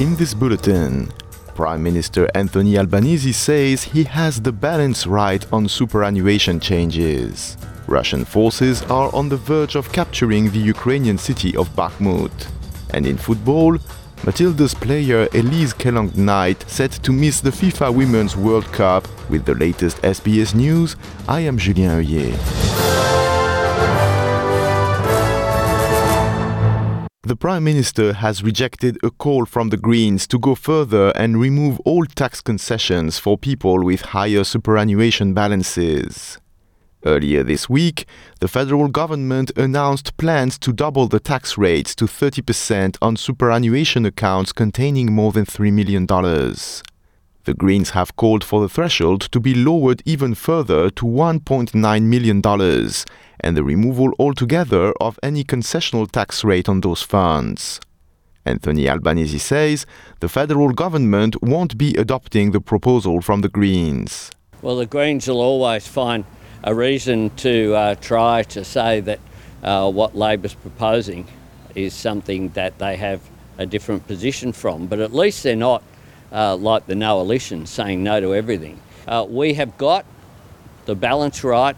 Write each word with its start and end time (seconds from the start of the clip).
In 0.00 0.16
this 0.16 0.32
bulletin, 0.32 1.12
Prime 1.54 1.82
Minister 1.82 2.26
Anthony 2.34 2.78
Albanese 2.78 3.32
says 3.32 3.84
he 3.84 4.02
has 4.04 4.40
the 4.40 4.50
balance 4.50 5.06
right 5.06 5.44
on 5.52 5.68
superannuation 5.68 6.58
changes. 6.58 7.58
Russian 7.86 8.24
forces 8.24 8.80
are 8.84 9.14
on 9.14 9.28
the 9.28 9.36
verge 9.36 9.74
of 9.74 9.92
capturing 9.92 10.48
the 10.52 10.58
Ukrainian 10.58 11.18
city 11.18 11.54
of 11.54 11.68
Bakhmut. 11.76 12.32
And 12.94 13.06
in 13.06 13.18
football, 13.18 13.76
Matilda's 14.24 14.72
player 14.72 15.28
Elise 15.34 15.74
Kellond 15.74 16.16
Knight 16.16 16.64
set 16.66 16.92
to 17.02 17.12
miss 17.12 17.42
the 17.42 17.50
FIFA 17.50 17.94
Women's 17.94 18.38
World 18.38 18.72
Cup. 18.72 19.06
With 19.28 19.44
the 19.44 19.54
latest 19.54 19.98
SBS 19.98 20.54
news, 20.54 20.96
I 21.28 21.40
am 21.40 21.58
Julien 21.58 22.02
Heuillet. 22.02 22.69
The 27.30 27.36
Prime 27.36 27.62
Minister 27.62 28.14
has 28.14 28.42
rejected 28.42 28.98
a 29.04 29.10
call 29.12 29.46
from 29.46 29.68
the 29.68 29.76
Greens 29.76 30.26
to 30.26 30.36
go 30.36 30.56
further 30.56 31.12
and 31.14 31.40
remove 31.40 31.78
all 31.84 32.04
tax 32.04 32.40
concessions 32.40 33.20
for 33.20 33.38
people 33.38 33.84
with 33.84 34.00
higher 34.00 34.42
superannuation 34.42 35.32
balances. 35.32 36.38
Earlier 37.06 37.44
this 37.44 37.70
week, 37.70 38.06
the 38.40 38.48
federal 38.48 38.88
government 38.88 39.52
announced 39.56 40.16
plans 40.16 40.58
to 40.58 40.72
double 40.72 41.06
the 41.06 41.20
tax 41.20 41.56
rates 41.56 41.94
to 41.94 42.06
30% 42.06 42.96
on 43.00 43.14
superannuation 43.14 44.04
accounts 44.04 44.52
containing 44.52 45.12
more 45.12 45.30
than 45.30 45.44
$3 45.44 45.72
million. 45.72 46.06
The 47.44 47.54
Greens 47.54 47.90
have 47.90 48.16
called 48.16 48.42
for 48.42 48.60
the 48.60 48.68
threshold 48.68 49.20
to 49.30 49.38
be 49.38 49.54
lowered 49.54 50.02
even 50.04 50.34
further 50.34 50.90
to 50.90 51.04
$1.9 51.04 52.02
million 52.02 52.42
and 53.42 53.56
the 53.56 53.64
removal 53.64 54.12
altogether 54.18 54.92
of 55.00 55.18
any 55.22 55.44
concessional 55.44 56.10
tax 56.10 56.44
rate 56.44 56.68
on 56.68 56.80
those 56.80 57.02
funds. 57.02 57.80
Anthony 58.44 58.88
Albanese 58.88 59.38
says 59.38 59.86
the 60.20 60.28
federal 60.28 60.72
government 60.72 61.36
won't 61.42 61.76
be 61.76 61.94
adopting 61.96 62.52
the 62.52 62.60
proposal 62.60 63.20
from 63.20 63.42
the 63.42 63.48
Greens. 63.48 64.30
Well, 64.62 64.76
the 64.76 64.86
Greens 64.86 65.28
will 65.28 65.40
always 65.40 65.86
find 65.86 66.24
a 66.64 66.74
reason 66.74 67.30
to 67.36 67.74
uh, 67.74 67.94
try 67.96 68.42
to 68.44 68.64
say 68.64 69.00
that 69.00 69.20
uh, 69.62 69.90
what 69.90 70.16
Labor's 70.16 70.54
proposing 70.54 71.26
is 71.74 71.94
something 71.94 72.48
that 72.50 72.78
they 72.78 72.96
have 72.96 73.20
a 73.58 73.66
different 73.66 74.06
position 74.06 74.52
from, 74.52 74.86
but 74.86 75.00
at 75.00 75.12
least 75.12 75.42
they're 75.42 75.56
not 75.56 75.82
uh, 76.32 76.56
like 76.56 76.86
the 76.86 76.94
no 76.94 77.38
saying 77.64 78.02
no 78.02 78.20
to 78.20 78.34
everything. 78.34 78.80
Uh, 79.06 79.26
we 79.28 79.54
have 79.54 79.76
got 79.76 80.04
the 80.86 80.94
balance 80.94 81.44
right, 81.44 81.76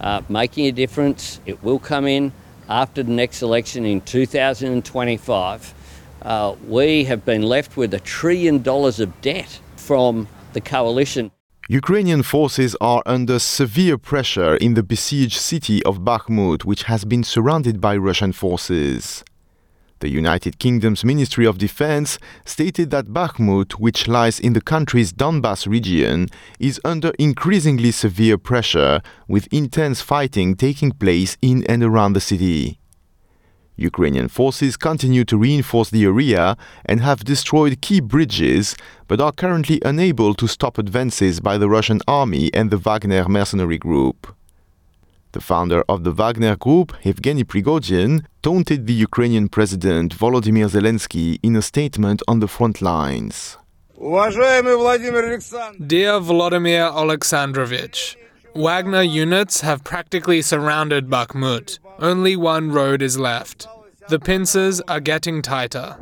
uh, 0.00 0.22
making 0.28 0.66
a 0.66 0.72
difference. 0.72 1.40
It 1.46 1.62
will 1.62 1.78
come 1.78 2.06
in 2.06 2.32
after 2.68 3.02
the 3.02 3.12
next 3.12 3.42
election 3.42 3.84
in 3.84 4.00
2025. 4.02 5.74
Uh, 6.20 6.56
we 6.66 7.04
have 7.04 7.24
been 7.24 7.42
left 7.42 7.76
with 7.76 7.94
a 7.94 8.00
trillion 8.00 8.62
dollars 8.62 9.00
of 9.00 9.20
debt 9.20 9.60
from 9.76 10.28
the 10.52 10.60
coalition. 10.60 11.30
Ukrainian 11.70 12.22
forces 12.22 12.74
are 12.80 13.02
under 13.04 13.38
severe 13.38 13.98
pressure 13.98 14.56
in 14.56 14.72
the 14.72 14.82
besieged 14.82 15.36
city 15.36 15.82
of 15.84 15.98
Bakhmut, 15.98 16.64
which 16.64 16.84
has 16.84 17.04
been 17.04 17.22
surrounded 17.22 17.78
by 17.78 17.94
Russian 17.94 18.32
forces. 18.32 19.22
The 20.00 20.08
United 20.08 20.60
Kingdom's 20.60 21.04
Ministry 21.04 21.44
of 21.44 21.58
Defense 21.58 22.20
stated 22.44 22.90
that 22.90 23.06
Bakhmut, 23.06 23.72
which 23.72 24.06
lies 24.06 24.38
in 24.38 24.52
the 24.52 24.60
country's 24.60 25.12
Donbas 25.12 25.66
region, 25.66 26.28
is 26.60 26.80
under 26.84 27.10
increasingly 27.18 27.90
severe 27.90 28.38
pressure, 28.38 29.02
with 29.26 29.52
intense 29.52 30.00
fighting 30.00 30.54
taking 30.54 30.92
place 30.92 31.36
in 31.42 31.64
and 31.64 31.82
around 31.82 32.12
the 32.12 32.20
city. 32.20 32.78
Ukrainian 33.74 34.28
forces 34.28 34.76
continue 34.76 35.24
to 35.24 35.36
reinforce 35.36 35.90
the 35.90 36.04
area 36.04 36.56
and 36.84 37.00
have 37.00 37.24
destroyed 37.24 37.80
key 37.80 37.98
bridges, 37.98 38.76
but 39.08 39.20
are 39.20 39.32
currently 39.32 39.80
unable 39.84 40.32
to 40.34 40.46
stop 40.46 40.78
advances 40.78 41.40
by 41.40 41.58
the 41.58 41.68
Russian 41.68 42.00
army 42.06 42.54
and 42.54 42.70
the 42.70 42.76
Wagner 42.76 43.28
mercenary 43.28 43.78
group. 43.78 44.37
The 45.38 45.44
founder 45.44 45.84
of 45.88 46.02
the 46.02 46.10
Wagner 46.10 46.56
Group, 46.56 46.88
Evgeny 47.04 47.44
Prigozhin, 47.44 48.24
taunted 48.42 48.88
the 48.88 48.92
Ukrainian 48.92 49.48
president 49.48 50.12
Volodymyr 50.18 50.68
Zelensky 50.68 51.38
in 51.44 51.54
a 51.54 51.62
statement 51.62 52.24
on 52.26 52.40
the 52.40 52.48
front 52.48 52.82
lines. 52.82 53.56
Dear 55.86 56.14
Volodymyr 56.28 56.92
Alexandrovich, 56.92 58.16
Wagner 58.56 59.02
units 59.02 59.60
have 59.60 59.84
practically 59.84 60.42
surrounded 60.42 61.08
Bakhmut. 61.08 61.78
Only 62.00 62.34
one 62.34 62.72
road 62.72 63.00
is 63.00 63.16
left. 63.16 63.68
The 64.08 64.18
pincers 64.18 64.80
are 64.88 64.98
getting 64.98 65.40
tighter. 65.40 65.98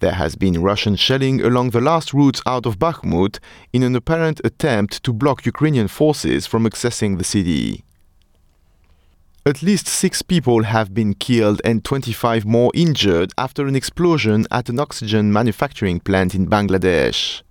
There 0.00 0.12
has 0.12 0.34
been 0.34 0.62
Russian 0.62 0.96
shelling 0.96 1.42
along 1.42 1.70
the 1.70 1.80
last 1.80 2.14
routes 2.14 2.40
out 2.46 2.64
of 2.64 2.78
Bakhmut 2.78 3.38
in 3.70 3.82
an 3.82 3.94
apparent 3.94 4.40
attempt 4.44 5.02
to 5.04 5.12
block 5.12 5.44
Ukrainian 5.44 5.88
forces 5.88 6.46
from 6.46 6.64
accessing 6.64 7.18
the 7.18 7.24
city. 7.24 7.84
At 9.44 9.62
least 9.62 9.86
six 9.86 10.22
people 10.22 10.62
have 10.62 10.94
been 10.94 11.12
killed 11.12 11.60
and 11.66 11.84
25 11.84 12.46
more 12.46 12.70
injured 12.74 13.32
after 13.36 13.66
an 13.66 13.76
explosion 13.76 14.46
at 14.50 14.70
an 14.70 14.80
oxygen 14.80 15.30
manufacturing 15.34 16.00
plant 16.00 16.34
in 16.34 16.46
Bangladesh. 16.46 17.42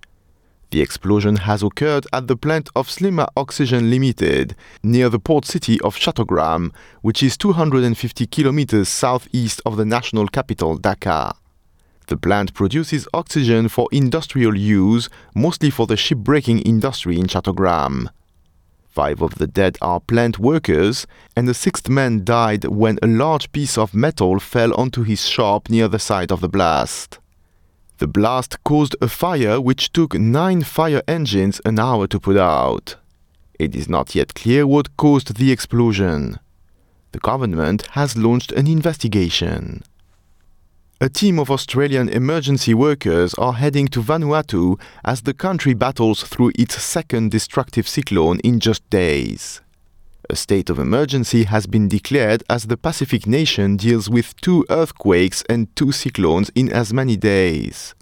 The 0.71 0.81
explosion 0.81 1.35
has 1.35 1.61
occurred 1.61 2.07
at 2.11 2.27
the 2.27 2.35
plant 2.35 2.69
of 2.75 2.89
Slima 2.89 3.27
Oxygen 3.37 3.91
Limited 3.91 4.55
near 4.81 5.09
the 5.09 5.19
port 5.19 5.45
city 5.45 5.79
of 5.81 5.97
Chattogram, 5.97 6.73
which 7.01 7.21
is 7.21 7.37
250 7.37 8.25
kilometers 8.25 8.89
southeast 8.89 9.61
of 9.67 9.77
the 9.77 9.85
national 9.85 10.27
capital 10.27 10.79
Dhaka. 10.79 11.33
The 12.09 12.17
plant 12.17 12.55
produces 12.55 13.07
oxygen 13.13 13.69
for 13.69 13.87
industrial 13.91 14.57
use, 14.57 15.09
mostly 15.35 15.69
for 15.69 15.85
the 15.85 15.95
shipbreaking 15.95 16.65
industry 16.65 17.19
in 17.19 17.27
Chattogram. 17.27 18.09
Five 18.87 19.21
of 19.21 19.35
the 19.35 19.45
dead 19.45 19.77
are 19.79 19.99
plant 19.99 20.39
workers, 20.39 21.05
and 21.35 21.47
the 21.47 21.53
sixth 21.53 21.87
man 21.87 22.23
died 22.23 22.65
when 22.65 22.97
a 23.03 23.07
large 23.07 23.51
piece 23.51 23.77
of 23.77 23.93
metal 23.93 24.39
fell 24.39 24.73
onto 24.73 25.03
his 25.03 25.27
shop 25.27 25.69
near 25.69 25.87
the 25.87 25.99
site 25.99 26.31
of 26.31 26.41
the 26.41 26.49
blast. 26.49 27.19
The 27.99 28.07
blast 28.07 28.63
caused 28.63 28.95
a 28.99 29.07
fire 29.07 29.61
which 29.61 29.93
took 29.93 30.15
nine 30.15 30.63
fire 30.63 31.03
engines 31.07 31.61
an 31.63 31.77
hour 31.77 32.07
to 32.07 32.19
put 32.19 32.37
out. 32.37 32.95
It 33.59 33.75
is 33.75 33.87
not 33.87 34.15
yet 34.15 34.33
clear 34.33 34.65
what 34.65 34.97
caused 34.97 35.35
the 35.35 35.51
explosion. 35.51 36.39
The 37.11 37.19
government 37.19 37.85
has 37.91 38.17
launched 38.17 38.51
an 38.53 38.65
investigation. 38.65 39.83
A 41.01 41.07
team 41.07 41.39
of 41.39 41.49
Australian 41.49 42.09
emergency 42.09 42.73
workers 42.73 43.33
are 43.35 43.53
heading 43.53 43.87
to 43.87 44.01
Vanuatu 44.03 44.77
as 45.05 45.21
the 45.21 45.33
country 45.33 45.73
battles 45.73 46.23
through 46.23 46.51
its 46.55 46.83
second 46.83 47.31
destructive 47.31 47.87
cyclone 47.87 48.39
in 48.39 48.59
just 48.59 48.83
days. 48.89 49.61
A 50.29 50.35
state 50.35 50.69
of 50.69 50.77
emergency 50.77 51.45
has 51.45 51.67
been 51.67 51.87
declared 51.87 52.43
as 52.49 52.65
the 52.65 52.75
Pacific 52.75 53.25
nation 53.25 53.77
deals 53.77 54.09
with 54.09 54.35
two 54.41 54.65
earthquakes 54.69 55.41
and 55.49 55.73
two 55.73 55.93
cyclones 55.93 56.51
in 56.53 56.69
as 56.69 56.91
many 56.91 57.15
days. 57.15 57.95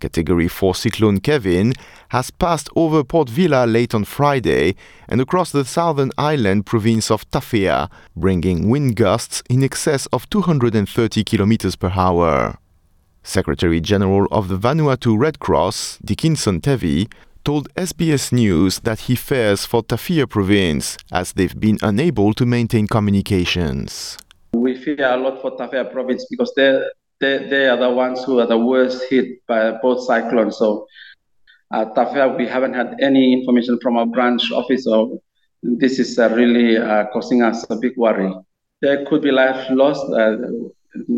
Category 0.00 0.48
4 0.48 0.74
cyclone 0.74 1.20
Kevin 1.20 1.72
has 2.08 2.30
passed 2.30 2.68
over 2.74 3.04
Port 3.04 3.28
Vila 3.28 3.66
late 3.66 3.94
on 3.94 4.04
Friday 4.04 4.74
and 5.08 5.20
across 5.20 5.52
the 5.52 5.64
southern 5.64 6.10
island 6.18 6.66
province 6.66 7.10
of 7.10 7.30
Tafea, 7.30 7.88
bringing 8.16 8.68
wind 8.68 8.96
gusts 8.96 9.42
in 9.48 9.62
excess 9.62 10.06
of 10.06 10.28
230 10.30 11.22
km 11.24 11.78
per 11.78 11.92
hour. 11.94 12.58
Secretary 13.22 13.80
General 13.80 14.26
of 14.32 14.48
the 14.48 14.56
Vanuatu 14.56 15.18
Red 15.18 15.38
Cross, 15.38 15.98
Dickinson 16.04 16.60
Tevi, 16.60 17.06
told 17.44 17.72
SBS 17.74 18.32
News 18.32 18.80
that 18.80 19.00
he 19.00 19.14
fears 19.14 19.66
for 19.66 19.82
Tafea 19.82 20.28
province 20.28 20.96
as 21.12 21.32
they've 21.32 21.58
been 21.58 21.78
unable 21.82 22.32
to 22.34 22.46
maintain 22.46 22.86
communications. 22.86 24.16
We 24.52 24.76
fear 24.76 25.04
a 25.04 25.16
lot 25.16 25.40
for 25.40 25.56
Tafea 25.56 25.92
province 25.92 26.26
because 26.30 26.52
they're 26.56 26.84
they, 27.20 27.46
they 27.48 27.68
are 27.68 27.76
the 27.76 27.90
ones 27.90 28.24
who 28.24 28.40
are 28.40 28.46
the 28.46 28.58
worst 28.58 29.04
hit 29.10 29.46
by 29.46 29.72
both 29.82 30.04
cyclones. 30.04 30.56
So 30.56 30.86
at 31.72 31.94
Tafea, 31.94 32.36
we 32.36 32.46
haven't 32.46 32.74
had 32.74 32.96
any 33.00 33.32
information 33.32 33.78
from 33.80 33.96
our 33.96 34.06
branch 34.06 34.50
office. 34.52 34.84
So 34.84 35.20
this 35.62 35.98
is 35.98 36.18
uh, 36.18 36.30
really 36.30 36.78
uh, 36.78 37.06
causing 37.12 37.42
us 37.42 37.64
a 37.70 37.76
big 37.76 37.96
worry. 37.96 38.32
There 38.80 39.04
could 39.06 39.22
be 39.22 39.30
life 39.30 39.66
lost. 39.70 40.04
Uh, 40.10 40.36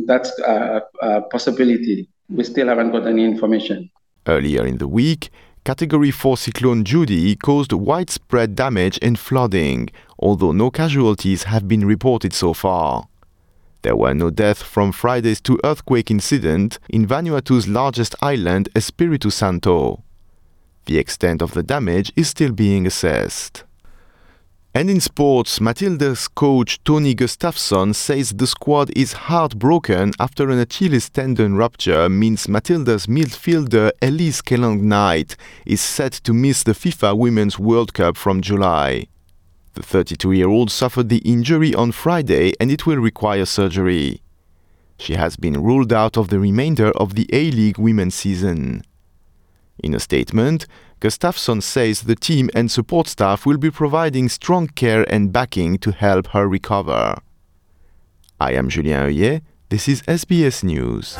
that's 0.07 0.37
a, 0.41 0.83
a 1.01 1.23
possibility. 1.23 2.09
We 2.29 2.45
still 2.45 2.67
haven't 2.67 2.91
got 2.91 3.07
any 3.07 3.25
information. 3.25 3.91
Earlier 4.27 4.67
in 4.67 4.79
the 4.79 4.89
week, 4.89 5.31
Category 5.65 6.11
4 6.11 6.37
Cyclone 6.37 6.83
Judy 6.85 7.37
caused 7.37 7.73
widespread 7.73 8.57
damage 8.57 8.99
and 9.01 9.17
flooding, 9.17 9.91
although 10.19 10.51
no 10.51 10.71
casualties 10.73 11.45
have 11.45 11.69
been 11.69 11.85
reported 11.85 12.33
so 12.33 12.53
far. 12.53 13.07
There 13.82 13.96
were 13.96 14.14
no 14.14 14.31
deaths 14.31 14.62
from 14.62 14.93
Friday's 14.93 15.40
two 15.40 15.58
earthquake 15.64 16.11
incident 16.11 16.79
in 16.88 17.06
Vanuatu's 17.06 17.67
largest 17.67 18.14
island, 18.23 18.69
Espiritu 18.76 19.31
Santo. 19.31 20.02
The 20.87 20.99
extent 20.99 21.43
of 21.43 21.52
the 21.55 21.62
damage 21.62 22.12
is 22.17 22.29
still 22.29 22.52
being 22.52 22.87
assessed. 22.87 23.64
And 24.75 24.88
in 24.88 25.00
sports, 25.00 25.61
Matilda's 25.61 26.29
coach 26.29 26.82
Tony 26.82 27.14
Gustavsson 27.14 27.94
says 27.94 28.31
the 28.31 28.46
squad 28.46 28.90
is 28.96 29.12
heartbroken 29.12 30.12
after 30.19 30.49
an 30.49 30.58
Achilles 30.61 31.11
tendon 31.11 31.56
rupture 31.56 32.08
means 32.08 32.49
Matilda's 32.49 33.06
midfielder 33.06 33.90
Elise 34.00 34.40
Kellond-Knight 34.40 35.37
is 35.67 35.82
set 35.82 36.12
to 36.25 36.32
miss 36.32 36.62
the 36.62 36.73
FIFA 36.73 37.19
Women's 37.19 37.58
World 37.58 37.93
Cup 37.93 38.17
from 38.17 38.40
July. 38.40 39.08
The 39.75 39.83
32 39.83 40.33
year 40.33 40.49
old 40.49 40.71
suffered 40.71 41.09
the 41.09 41.19
injury 41.19 41.75
on 41.75 41.93
Friday 41.93 42.53
and 42.61 42.71
it 42.71 42.87
will 42.87 42.99
require 42.99 43.47
surgery. 43.47 44.21
She 44.99 45.15
has 45.15 45.37
been 45.37 45.63
ruled 45.63 45.93
out 45.93 46.17
of 46.17 46.29
the 46.29 46.39
remainder 46.39 46.91
of 46.93 47.15
the 47.15 47.29
A 47.33 47.51
League 47.51 47.79
women's 47.79 48.15
season. 48.15 48.83
In 49.83 49.95
a 49.95 50.01
statement, 50.01 50.67
Gustavsson 51.01 51.63
says 51.63 52.03
the 52.03 52.15
team 52.15 52.51
and 52.55 52.71
support 52.71 53.09
staff 53.09 53.47
will 53.47 53.57
be 53.57 53.71
providing 53.71 54.29
strong 54.29 54.69
care 54.69 55.05
and 55.13 55.33
backing 55.33 55.79
to 55.79 55.91
help 55.91 56.29
her 56.29 56.47
recover. 56.47 57.17
I 58.39 58.53
am 58.53 58.69
Julien 58.69 59.09
Heuillet. 59.09 59.43
This 59.71 59.89
is 59.89 60.03
SBS 60.03 60.63
News. 60.63 61.17